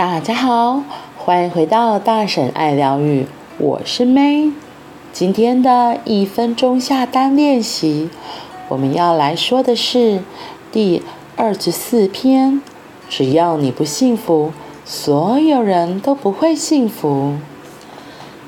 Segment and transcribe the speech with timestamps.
[0.00, 0.82] 大家好，
[1.18, 3.26] 欢迎回到大婶爱疗愈，
[3.58, 4.50] 我是 May。
[5.12, 8.08] 今天的一分钟下单练习，
[8.70, 10.22] 我们要来说的是
[10.72, 11.02] 第
[11.36, 12.62] 二十四篇。
[13.10, 14.54] 只要你不幸福，
[14.86, 17.34] 所有人都不会幸福。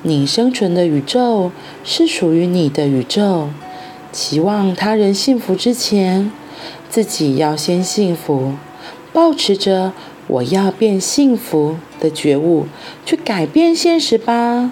[0.00, 1.52] 你生存的宇宙
[1.84, 3.50] 是属于你的宇宙。
[4.10, 6.32] 期望他人幸福之前，
[6.88, 8.54] 自己要先幸福。
[9.12, 9.92] 保持着。
[10.28, 12.66] 我要变幸福的觉悟，
[13.04, 14.70] 去改变现实吧。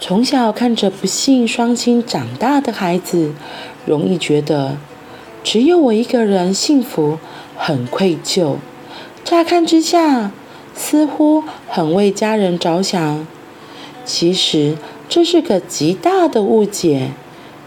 [0.00, 3.32] 从小看着不幸双亲长大的孩子，
[3.86, 4.76] 容易觉得
[5.42, 7.18] 只有我一个人幸福，
[7.56, 8.56] 很愧疚。
[9.24, 10.30] 乍看之下，
[10.74, 13.26] 似乎很为家人着想，
[14.04, 14.76] 其实
[15.08, 17.12] 这是个极大的误解。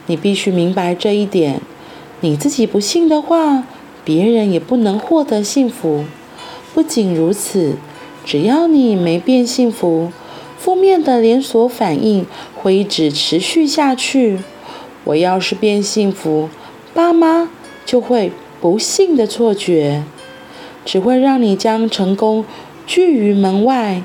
[0.05, 1.59] 你必须明白这一点。
[2.21, 3.63] 你自己不幸的话，
[4.05, 6.05] 别人也不能获得幸福。
[6.77, 7.75] 不仅如此，
[8.23, 10.11] 只要你没变幸福，
[10.59, 14.37] 负面的连锁反应会一直持续下去。
[15.03, 16.49] 我要是变幸福，
[16.93, 17.49] 爸妈
[17.83, 20.03] 就会不幸的错觉，
[20.85, 22.45] 只会让你将成功
[22.85, 24.03] 拒于门外。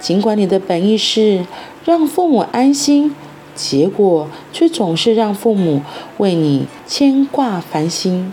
[0.00, 1.44] 尽管你的本意是
[1.84, 3.14] 让父母安心，
[3.54, 5.82] 结果却总是让父母
[6.16, 8.32] 为你牵挂烦心。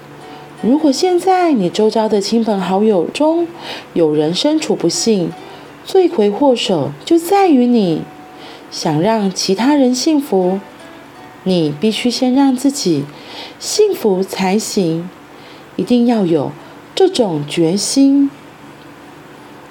[0.61, 3.47] 如果现在你周遭的亲朋好友中
[3.93, 5.31] 有人身处不幸，
[5.83, 8.03] 罪魁祸首就在于你。
[8.69, 10.59] 想让其他人幸福，
[11.43, 13.03] 你必须先让自己
[13.59, 15.09] 幸福才行。
[15.75, 16.51] 一定要有
[16.93, 18.29] 这种决心。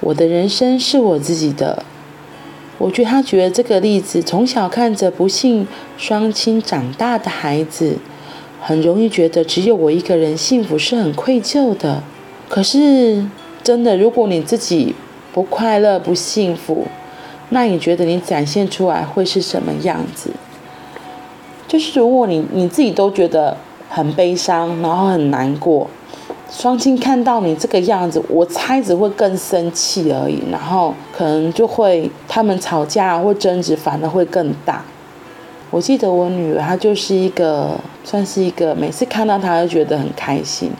[0.00, 1.84] 我的人生是我自己的。
[2.76, 5.66] 我觉得他觉得这个例子，从小看着不幸
[5.96, 7.96] 双亲长大的孩子。
[8.62, 12.02] 很容易觉得只有我一个人幸福是很愧疚的，
[12.48, 13.24] 可是
[13.62, 14.94] 真的，如果你自己
[15.32, 16.86] 不快乐、不幸福，
[17.48, 20.30] 那你觉得你展现出来会是什么样子？
[21.66, 23.56] 就是如果你你自己都觉得
[23.88, 25.88] 很悲伤，然后很难过，
[26.50, 34.84] 双亲看到你这个样子，我猜只会更生气而已，然后可能就会他们吵架或争执，反而会更大。
[35.70, 40.72] 我记得我女儿，她就是一个，算是一个，每次看到她就觉得很开心。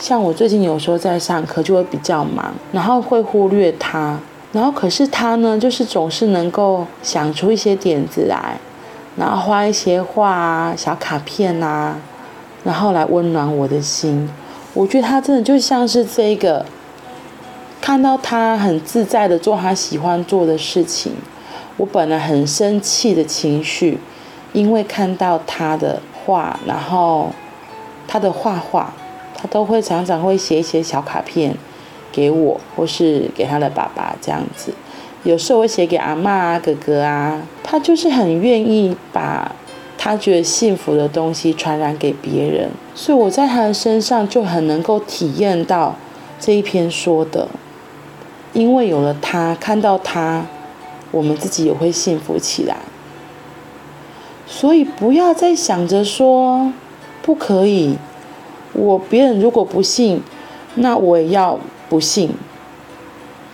[0.00, 4.18] 像我最近有时候在上课，就会比较忙，然后会忽略她，
[4.50, 8.56] 然后可是她呢，就是总是能够想出一些点子来，
[9.16, 11.96] 然后画一些画啊、小卡片啊，
[12.64, 14.28] 然后来温暖我的心。
[14.74, 16.66] 我觉得她真的就像是这个，
[17.80, 21.12] 看到她很自在的做她喜欢做的事情。
[21.78, 23.98] 我本来很生气的情绪，
[24.52, 27.30] 因为看到他的画，然后
[28.06, 28.92] 他的画画，
[29.34, 31.56] 他都会常常会写一些小卡片
[32.12, 34.72] 给我，或是给他的爸爸这样子。
[35.24, 39.50] 有时候会写给阿嬷啊、哥哥啊，他就是很愿意把
[39.96, 45.96] 他觉得幸福的东西传染给别人，所以我在他的身上就很能够体验到
[46.38, 47.48] 这一篇说的，
[48.52, 50.44] 因为有了他，看到他。
[51.12, 52.78] 我们自己也会幸福起来，
[54.46, 56.72] 所以不要再想着说
[57.22, 57.96] 不可以。
[58.72, 60.22] 我别人如果不幸，
[60.74, 62.34] 那我也要不幸。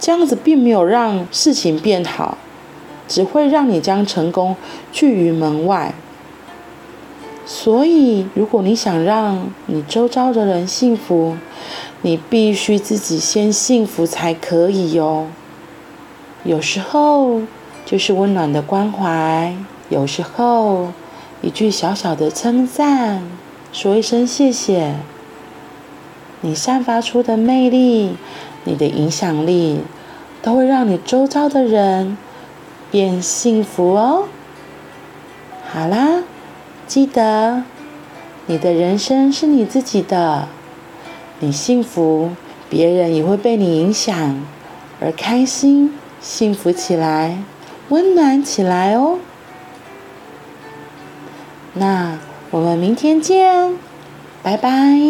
[0.00, 2.38] 这样子并没有让事情变好，
[3.08, 4.54] 只会让你将成功
[4.92, 5.92] 拒于门外。
[7.44, 11.36] 所以，如果你想让你周遭的人幸福，
[12.02, 15.26] 你必须自己先幸福才可以哟。
[16.44, 17.43] 有时候
[17.84, 19.54] 就是温暖的关怀，
[19.88, 20.93] 有时候
[21.43, 23.22] 一句小小的称赞，
[23.72, 24.94] 说一声谢谢。
[26.41, 28.16] 你散发出的魅力，
[28.65, 29.81] 你的影响力，
[30.41, 32.16] 都会让你周遭的人
[32.91, 34.28] 变幸福哦。
[35.69, 36.22] 好啦，
[36.87, 37.65] 记得
[38.47, 40.48] 你的人生是你自己的，
[41.41, 42.30] 你幸福，
[42.71, 44.42] 别人也会被你影响
[45.01, 45.92] 而开心。
[46.20, 47.38] 幸福起来，
[47.88, 49.18] 温暖起来哦。
[51.74, 52.18] 那
[52.50, 53.76] 我们明天见，
[54.42, 55.08] 拜拜。